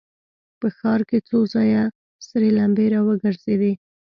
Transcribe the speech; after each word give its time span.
په 0.59 0.67
ښار 0.77 1.01
کې 1.09 1.17
څو 1.29 1.37
ځایه 1.53 1.83
سرې 2.27 2.49
لمبې 2.57 2.85
را 2.93 2.99
وګرځېدې. 3.07 3.73